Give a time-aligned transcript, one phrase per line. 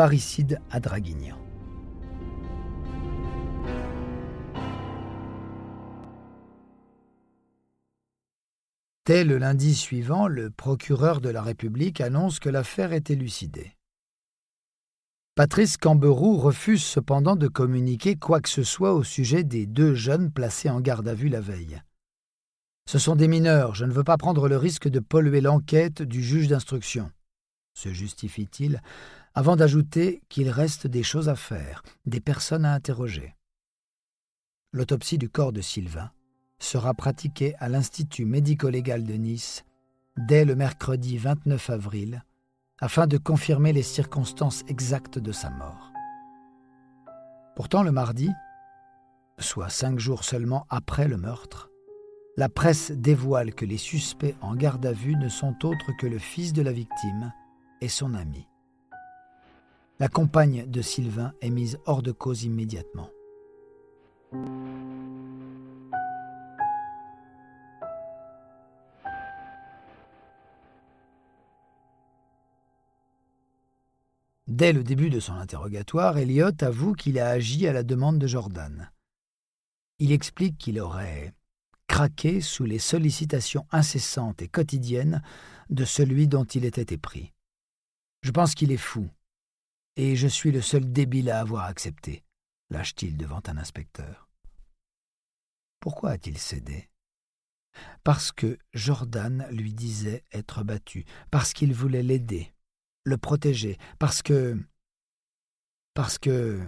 [0.00, 1.36] parricide à Draguignan.
[9.04, 13.76] Dès le lundi suivant, le procureur de la République annonce que l'affaire est élucidée.
[15.34, 20.32] Patrice Camberoux refuse cependant de communiquer quoi que ce soit au sujet des deux jeunes
[20.32, 21.82] placés en garde à vue la veille.
[22.88, 26.22] Ce sont des mineurs, je ne veux pas prendre le risque de polluer l'enquête du
[26.22, 27.10] juge d'instruction,
[27.74, 28.80] se justifie-t-il,
[29.34, 33.36] avant d'ajouter qu'il reste des choses à faire, des personnes à interroger.
[34.72, 36.10] L'autopsie du corps de Sylvain
[36.58, 39.64] sera pratiquée à l'Institut médico-légal de Nice
[40.16, 42.24] dès le mercredi 29 avril,
[42.80, 45.92] afin de confirmer les circonstances exactes de sa mort.
[47.56, 48.30] Pourtant, le mardi,
[49.38, 51.70] soit cinq jours seulement après le meurtre,
[52.36, 56.18] la presse dévoile que les suspects en garde à vue ne sont autres que le
[56.18, 57.32] fils de la victime
[57.80, 58.49] et son ami.
[60.00, 63.10] La compagne de Sylvain est mise hors de cause immédiatement.
[74.46, 78.26] Dès le début de son interrogatoire, Elliot avoue qu'il a agi à la demande de
[78.26, 78.90] Jordan.
[79.98, 81.34] Il explique qu'il aurait
[81.88, 85.22] craqué sous les sollicitations incessantes et quotidiennes
[85.68, 87.34] de celui dont il était épris.
[88.22, 89.10] Je pense qu'il est fou,
[89.96, 92.24] et je suis le seul débile à avoir accepté,
[92.70, 94.28] lâche-t-il devant un inspecteur.
[95.80, 96.88] Pourquoi a-t-il cédé?
[98.04, 102.52] Parce que Jordan lui disait être battu, parce qu'il voulait l'aider,
[103.04, 104.58] le protéger, parce que...
[105.94, 106.60] parce que...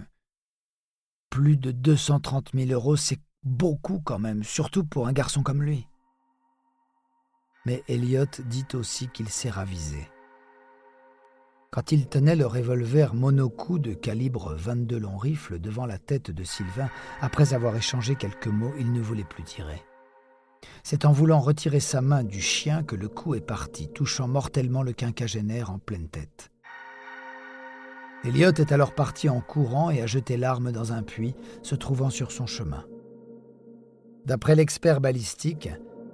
[1.29, 5.87] Plus de 230 000 euros, c'est beaucoup quand même, surtout pour un garçon comme lui.
[7.65, 10.07] Mais Elliot dit aussi qu'il s'est ravisé.
[11.73, 16.43] Quand il tenait le revolver monocoup de calibre 22 long rifle devant la tête de
[16.43, 16.87] Sylvain,
[17.19, 19.81] après avoir échangé quelques mots, il ne voulait plus tirer.
[20.83, 24.83] C'est en voulant retirer sa main du chien que le coup est parti, touchant mortellement
[24.83, 26.51] le quinquagénaire en pleine tête.
[28.23, 31.33] Elliot est alors parti en courant et a jeté l'arme dans un puits,
[31.63, 32.85] se trouvant sur son chemin.
[34.27, 35.69] D'après l'expert balistique,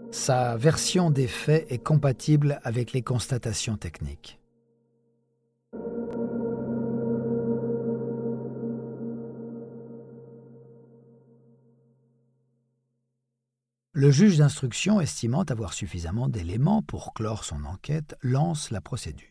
[0.10, 4.39] sa version des faits est compatible avec les constatations techniques.
[14.00, 19.28] Le juge d'instruction, estimant avoir suffisamment d'éléments pour clore son enquête, lance la procédure.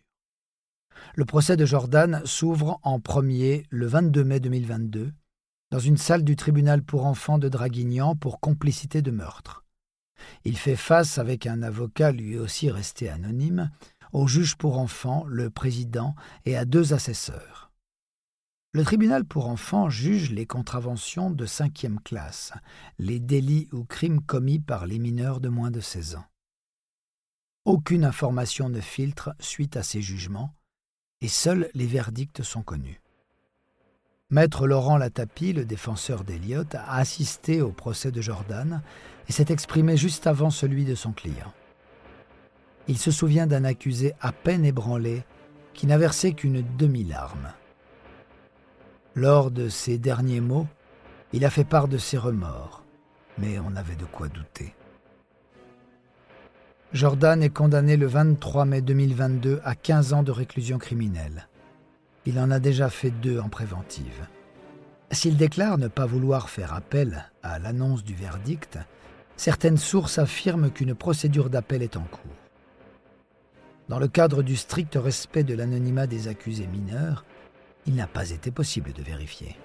[1.15, 5.15] Le procès de Jordan s'ouvre en premier le 22 mai 2022
[5.71, 9.65] dans une salle du tribunal pour enfants de Draguignan pour complicité de meurtre.
[10.45, 13.71] Il fait face, avec un avocat lui aussi resté anonyme,
[14.13, 16.15] au juge pour enfants, le président,
[16.45, 17.68] et à deux assesseurs.
[18.79, 22.53] Le tribunal pour enfants juge les contraventions de cinquième classe,
[23.01, 26.25] les délits ou crimes commis par les mineurs de moins de 16 ans.
[27.65, 30.55] Aucune information ne filtre suite à ces jugements,
[31.21, 33.01] et seuls les verdicts sont connus.
[34.31, 38.81] Maître Laurent Latapi, le défenseur d'Eliott, a assisté au procès de Jordan
[39.29, 41.53] et s'est exprimé juste avant celui de son client.
[42.87, 45.25] Il se souvient d'un accusé à peine ébranlé
[45.75, 47.53] qui n'a versé qu'une demi-larme.
[49.19, 50.69] Lors de ses derniers mots,
[51.33, 52.85] il a fait part de ses remords,
[53.37, 54.77] mais on avait de quoi douter.
[56.93, 61.49] Jordan est condamné le 23 mai 2022 à 15 ans de réclusion criminelle.
[62.27, 64.29] Il en a déjà fait deux en préventive.
[65.11, 68.79] S'il déclare ne pas vouloir faire appel à l'annonce du verdict,
[69.37, 72.37] certaines sources affirment qu'une procédure d'appel est en cours.
[73.89, 77.25] Dans le cadre du strict respect de l'anonymat des accusés mineurs,
[77.89, 79.57] il n'a pas été possible de vérifier.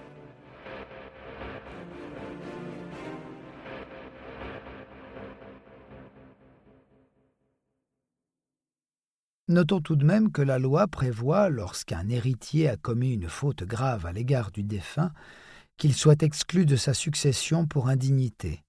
[9.46, 14.06] Notons tout de même que la loi prévoit, lorsqu'un héritier a commis une faute grave
[14.06, 15.12] à l'égard du défunt,
[15.76, 18.64] qu'il soit exclu de sa succession pour indignité.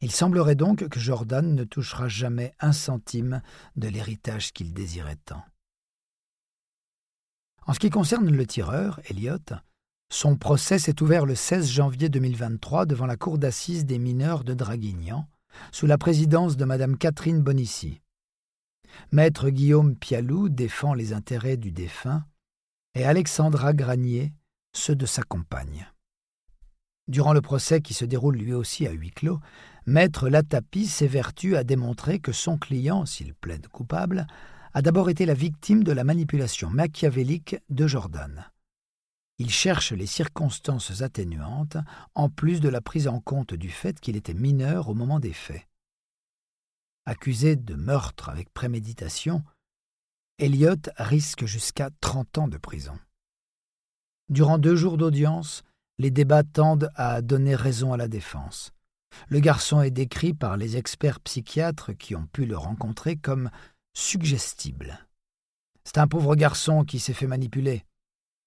[0.00, 3.42] Il semblerait donc que Jordan ne touchera jamais un centime
[3.74, 5.42] de l'héritage qu'il désirait tant.
[7.66, 9.38] En ce qui concerne le tireur, Elliot,
[10.12, 14.52] son procès s'est ouvert le 16 janvier 2023 devant la cour d'assises des mineurs de
[14.52, 15.26] Draguignan,
[15.72, 18.02] sous la présidence de Mme Catherine Bonissi.
[19.12, 22.24] Maître Guillaume Pialou défend les intérêts du défunt
[22.94, 24.34] et Alexandra Granier
[24.74, 25.88] ceux de sa compagne.
[27.08, 29.40] Durant le procès qui se déroule lui aussi à huis clos,
[29.86, 34.26] Maître Latapi s'évertue à démontrer que son client, s'il plaide coupable,
[34.74, 38.50] a d'abord été la victime de la manipulation machiavélique de Jordan.
[39.38, 41.76] Il cherche les circonstances atténuantes,
[42.14, 45.32] en plus de la prise en compte du fait qu'il était mineur au moment des
[45.32, 45.66] faits.
[47.06, 49.44] Accusé de meurtre avec préméditation,
[50.38, 52.98] Elliot risque jusqu'à 30 ans de prison.
[54.28, 55.62] Durant deux jours d'audience,
[55.98, 58.72] les débats tendent à donner raison à la défense.
[59.28, 63.50] Le garçon est décrit par les experts psychiatres qui ont pu le rencontrer comme
[63.94, 65.06] suggestible.
[65.84, 67.84] C'est un pauvre garçon qui s'est fait manipuler,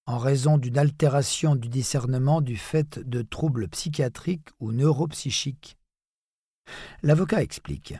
[0.06, 5.76] en raison d'une altération du discernement du fait de troubles psychiatriques ou neuropsychiques.
[7.02, 7.94] L'avocat explique.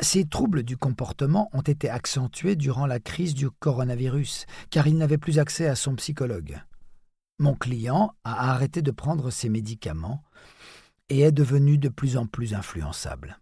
[0.00, 5.18] Ces troubles du comportement ont été accentués durant la crise du coronavirus, car il n'avait
[5.18, 6.60] plus accès à son psychologue.
[7.40, 10.22] Mon client a arrêté de prendre ses médicaments
[11.08, 13.40] et est devenu de plus en plus influençable.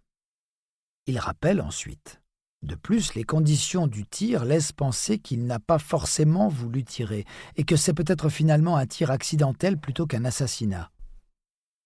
[1.06, 2.20] Il rappelle ensuite
[2.66, 7.24] de plus, les conditions du tir laissent penser qu'il n'a pas forcément voulu tirer,
[7.56, 10.90] et que c'est peut-être finalement un tir accidentel plutôt qu'un assassinat.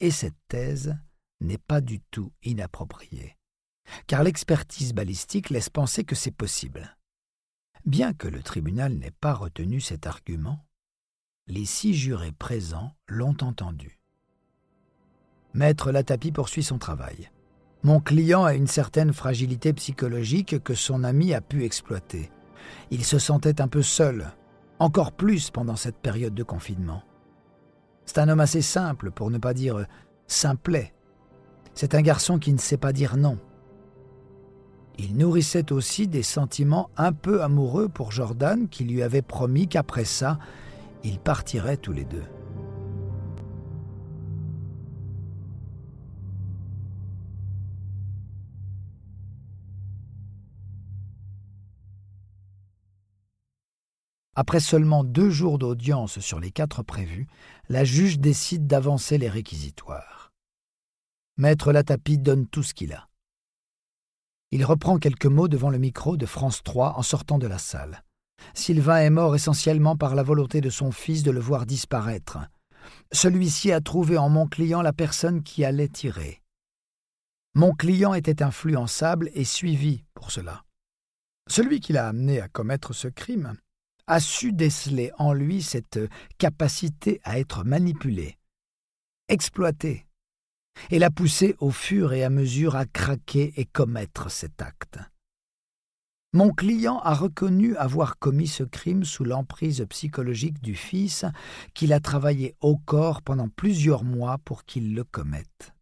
[0.00, 0.96] Et cette thèse
[1.40, 3.36] n'est pas du tout inappropriée,
[4.06, 6.96] car l'expertise balistique laisse penser que c'est possible.
[7.84, 10.66] Bien que le tribunal n'ait pas retenu cet argument,
[11.46, 14.00] les six jurés présents l'ont entendu.
[15.52, 17.30] Maître Latapi poursuit son travail.
[17.82, 22.30] Mon client a une certaine fragilité psychologique que son ami a pu exploiter.
[22.90, 24.32] Il se sentait un peu seul,
[24.78, 27.02] encore plus pendant cette période de confinement.
[28.04, 29.86] C'est un homme assez simple, pour ne pas dire
[30.26, 30.92] simplet.
[31.74, 33.38] C'est un garçon qui ne sait pas dire non.
[34.98, 40.04] Il nourrissait aussi des sentiments un peu amoureux pour Jordan qui lui avait promis qu'après
[40.04, 40.38] ça,
[41.02, 42.24] ils partiraient tous les deux.
[54.40, 57.26] Après seulement deux jours d'audience sur les quatre prévus,
[57.68, 60.32] la juge décide d'avancer les réquisitoires.
[61.36, 63.10] Maître Latapi donne tout ce qu'il a.
[64.50, 68.02] Il reprend quelques mots devant le micro de France 3 en sortant de la salle.
[68.54, 72.38] Sylvain est mort essentiellement par la volonté de son fils de le voir disparaître.
[73.12, 76.40] Celui-ci a trouvé en mon client la personne qui allait tirer.
[77.54, 80.64] Mon client était influençable et suivi pour cela.
[81.46, 83.58] Celui qui l'a amené à commettre ce crime
[84.10, 86.00] a su déceler en lui cette
[86.36, 88.36] capacité à être manipulé,
[89.28, 90.04] exploité,
[90.90, 94.98] et l'a poussé au fur et à mesure à craquer et commettre cet acte.
[96.32, 101.24] Mon client a reconnu avoir commis ce crime sous l'emprise psychologique du fils
[101.72, 105.72] qu'il a travaillé au corps pendant plusieurs mois pour qu'il le commette.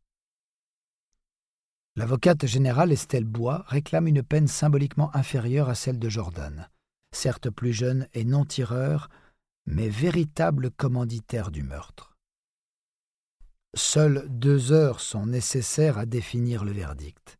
[1.97, 6.69] L'avocate générale Estelle Bois réclame une peine symboliquement inférieure à celle de Jordan
[7.13, 9.09] certes plus jeune et non tireur,
[9.67, 12.17] mais véritable commanditaire du meurtre.
[13.75, 17.39] Seules deux heures sont nécessaires à définir le verdict.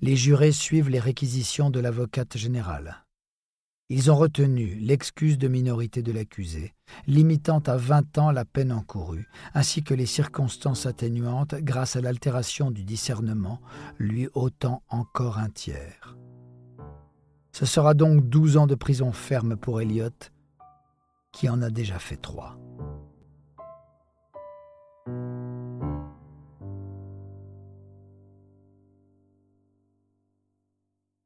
[0.00, 3.04] Les jurés suivent les réquisitions de l'avocate générale.
[3.90, 6.74] Ils ont retenu l'excuse de minorité de l'accusé,
[7.06, 12.70] limitant à vingt ans la peine encourue, ainsi que les circonstances atténuantes grâce à l'altération
[12.70, 13.62] du discernement,
[13.98, 16.18] lui ôtant encore un tiers.
[17.52, 20.10] Ce sera donc douze ans de prison ferme pour Elliot,
[21.32, 22.58] qui en a déjà fait trois.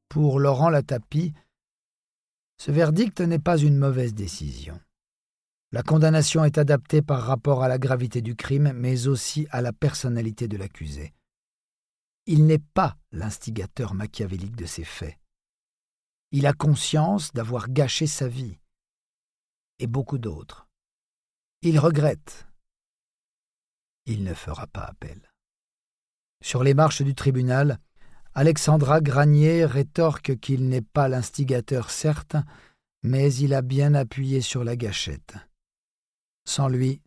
[0.08, 1.32] Pour Laurent Latapi,
[2.58, 4.78] ce verdict n'est pas une mauvaise décision.
[5.72, 9.72] La condamnation est adaptée par rapport à la gravité du crime, mais aussi à la
[9.72, 11.14] personnalité de l'accusé.
[12.26, 15.16] Il n'est pas l'instigateur machiavélique de ces faits.
[16.32, 18.58] Il a conscience d'avoir gâché sa vie
[19.78, 20.66] et beaucoup d'autres.
[21.60, 22.46] Il regrette.
[24.06, 25.30] Il ne fera pas appel.
[26.42, 27.78] Sur les marches du tribunal,
[28.34, 32.36] Alexandra Granier rétorque qu'il n'est pas l'instigateur certes,
[33.02, 35.34] mais il a bien appuyé sur la gâchette.
[36.46, 37.02] Sans lui,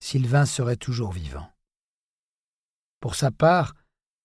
[0.00, 1.48] Sylvain serait toujours vivant.
[2.98, 3.74] Pour sa part,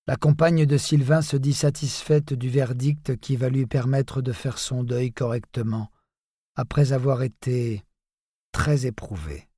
[0.08, 4.60] la compagne de Sylvain se dit satisfaite du verdict qui va lui permettre de faire
[4.60, 5.90] son deuil correctement,
[6.56, 7.84] après avoir été
[8.52, 9.50] très éprouvé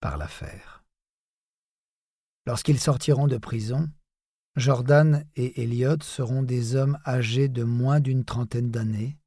[0.00, 0.84] par l'affaire.
[2.46, 3.90] Lorsqu'ils sortiront de prison,
[4.56, 9.18] Jordan et Elliot seront des hommes âgés de moins d'une trentaine d'années,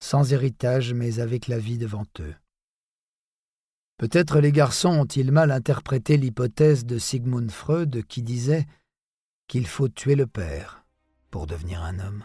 [0.00, 2.34] sans héritage mais avec la vie devant eux.
[3.96, 8.66] Peut-être les garçons ont-ils mal interprété l'hypothèse de Sigmund Freud qui disait
[9.50, 10.84] qu'il faut tuer le père
[11.32, 12.22] pour devenir un homme.